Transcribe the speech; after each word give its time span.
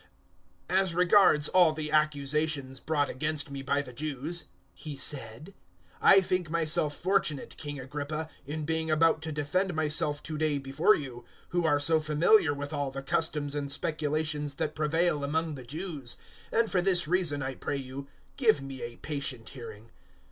026:002 0.69 0.77
"As 0.81 0.95
regards 0.95 1.47
all 1.49 1.73
the 1.73 1.91
accusations 1.91 2.79
brought 2.79 3.07
against 3.07 3.51
me 3.51 3.61
by 3.61 3.83
the 3.83 3.93
Jews," 3.93 4.45
he 4.73 4.97
said, 4.97 5.53
"I 6.01 6.21
think 6.21 6.49
myself 6.49 6.95
fortunate, 6.95 7.55
King 7.55 7.79
Agrippa, 7.79 8.27
in 8.47 8.65
being 8.65 8.89
about 8.89 9.21
to 9.21 9.31
defend 9.31 9.75
myself 9.75 10.23
to 10.23 10.39
day 10.39 10.57
before 10.57 10.95
you, 10.95 11.17
026:003 11.19 11.25
who 11.49 11.65
are 11.67 11.79
so 11.79 11.99
familiar 11.99 12.51
with 12.51 12.73
all 12.73 12.89
the 12.89 13.03
customs 13.03 13.53
and 13.53 13.71
speculations 13.71 14.55
that 14.55 14.73
prevail 14.73 15.23
among 15.23 15.53
the 15.53 15.63
Jews; 15.63 16.17
and 16.51 16.71
for 16.71 16.81
this 16.81 17.07
reason, 17.07 17.43
I 17.43 17.53
pray 17.53 17.77
you, 17.77 18.07
give 18.37 18.59
me 18.59 18.81
a 18.81 18.95
patient 18.95 19.49
hearing. 19.49 19.91